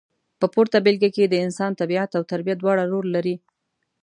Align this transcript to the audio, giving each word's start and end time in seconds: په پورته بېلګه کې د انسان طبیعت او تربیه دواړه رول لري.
په 0.39 0.45
پورته 0.53 0.77
بېلګه 0.85 1.09
کې 1.15 1.23
د 1.27 1.35
انسان 1.45 1.71
طبیعت 1.81 2.09
او 2.17 2.23
تربیه 2.31 2.55
دواړه 2.57 2.83
رول 2.91 3.07
لري. 3.15 3.35